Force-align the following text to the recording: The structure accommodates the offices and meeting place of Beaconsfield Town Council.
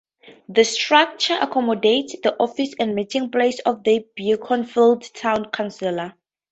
The 0.49 0.63
structure 0.63 1.37
accommodates 1.39 2.15
the 2.23 2.35
offices 2.39 2.73
and 2.79 2.95
meeting 2.95 3.29
place 3.29 3.59
of 3.59 3.83
Beaconsfield 3.83 5.13
Town 5.13 5.45
Council. 5.51 6.11